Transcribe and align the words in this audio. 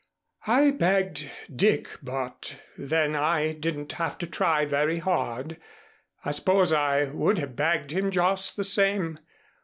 "I 0.47 0.71
bagged 0.71 1.29
Dick, 1.55 1.89
but 2.01 2.59
then 2.75 3.15
I 3.15 3.51
didn't 3.51 3.91
have 3.91 4.17
to 4.17 4.25
try 4.25 4.65
very 4.65 4.97
hard. 4.97 5.57
I 6.25 6.31
suppose 6.31 6.73
I 6.73 7.11
would 7.11 7.37
have 7.37 7.55
bagged 7.55 7.91
him 7.91 8.09
just 8.09 8.57
the 8.57 8.63
same. 8.63 9.19